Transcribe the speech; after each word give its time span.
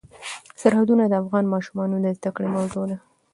سرحدونه 0.61 1.03
د 1.07 1.13
افغان 1.21 1.45
ماشومانو 1.53 1.95
د 2.01 2.07
زده 2.17 2.29
کړې 2.35 2.47
موضوع 2.57 2.83
ده. 2.89 2.97